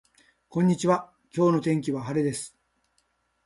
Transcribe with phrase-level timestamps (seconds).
[0.49, 2.57] こんにちは今日の天気は晴れです